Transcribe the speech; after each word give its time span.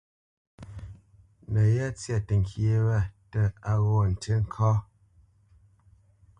No 1.53 1.61
yá 1.75 1.87
tsya 1.99 2.17
təŋkyé 2.27 2.75
wa 2.87 2.99
tə 3.31 3.41
á 3.71 3.73
ti 4.21 4.31
ŋgó 4.33 4.33
ŋká. 4.43 4.71